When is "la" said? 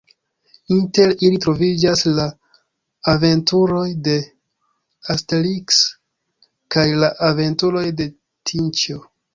2.19-2.25, 7.05-7.15